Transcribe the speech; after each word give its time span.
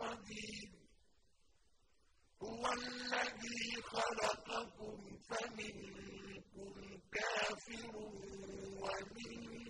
قدير. 0.00 0.70
هو 2.42 2.72
الذي 2.72 3.82
خلقكم 3.82 5.18
فمنكم 5.28 6.74
كافر 7.12 7.96
ومنكم 7.96 9.63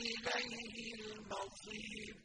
وإليه 0.00 0.94
المصير. 1.04 2.16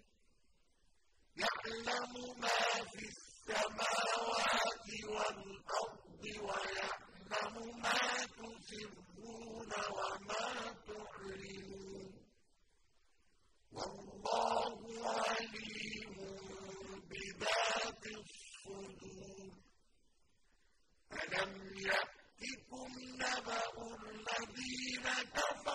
يعلم 1.35 2.13
ما 2.39 2.59
في 2.91 3.05
السماوات 3.13 4.87
والأرض 5.07 6.23
ويعلم 6.23 7.55
ما 7.81 7.99
تسرون 8.37 9.71
وما 9.97 10.75
تعلنون. 10.87 12.13
والله 13.71 14.79
عليم 15.09 16.15
بذات 17.09 18.03
الصدور. 18.07 19.51
ألم 21.23 21.53
يأتكم 21.77 22.91
نبأ 23.15 23.75
الذين 24.09 25.03
كفروا 25.35 25.74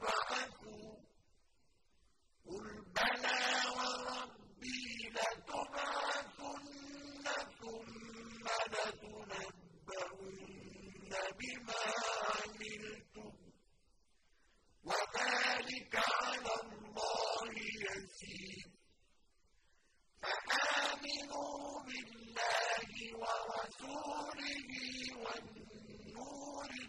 عَمِلْتُمْ 13.17 13.31
ۚ 13.31 13.53
وَذَٰلِكَ 14.83 15.95
عَلَى 15.95 16.53
اللَّهِ 16.63 17.53
يَسِيرٌ. 17.87 18.67
فَآمِنُوا 20.21 21.83
بِاللَّهِ 21.87 22.91
وَرَسُولِهِ 23.21 24.71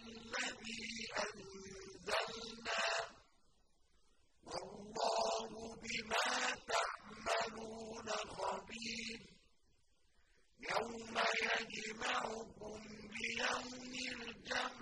الَّذِي 0.07 0.85
أَنزَلْنَا 1.25 2.85
ۚ. 3.03 3.13
وَاللَّهُ 4.45 5.51
بِمَا 5.83 6.31
تَعْمَلُونَ 6.73 8.09
خَبِيرٌ. 8.11 9.21
يَوْمَ 10.71 11.17
يَجْمَعُكُمْ 11.43 12.81
لِيَوْمِ 13.17 13.93
الْجَمْعِ 14.13 14.79
ۖ. 14.79 14.82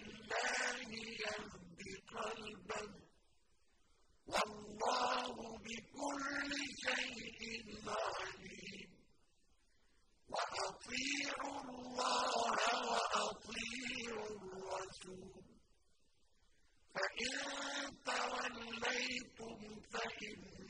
يَهْدِ 1.25 1.79
قَلْبَهُ 2.15 2.85
ۚ 2.87 3.01
وَاللَّهُ 4.31 5.35
بِكُلِّ 5.65 6.51
شَيْءٍ 6.85 7.41
عَلِيمٌ 7.87 8.89
وَأَطِيعُوا 10.33 11.59
اللَّهَ 11.67 12.63
وَأَطِيعُوا 12.91 14.29
الرَّسُولَ 14.41 15.43
ۚ 15.43 15.55
فَإِن 16.95 17.37
تَوَلَّيْتُمْ 18.05 19.59
فَإِنَّمَا 19.93 20.60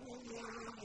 هُمُ 0.00 0.75